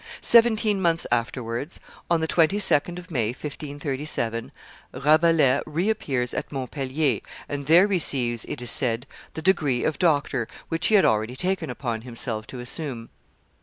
Seventeen 0.21 0.81
months 0.81 1.05
afterwards, 1.11 1.79
on 2.09 2.21
the 2.21 2.27
22d 2.27 2.97
of 2.97 3.11
May, 3.11 3.27
1537, 3.27 4.51
Rabelais 4.93 5.61
reappears 5.67 6.33
at 6.33 6.51
Montpellier, 6.51 7.19
and 7.47 7.67
there 7.67 7.85
receives, 7.85 8.43
it 8.45 8.63
is 8.63 8.71
said, 8.71 9.05
the 9.35 9.43
degree 9.43 9.83
of 9.83 9.99
doctor, 9.99 10.47
which 10.69 10.87
he 10.87 10.95
had 10.95 11.05
already 11.05 11.35
taken 11.35 11.69
upon 11.69 12.01
himself 12.01 12.47
to 12.47 12.57
assume. 12.59 13.09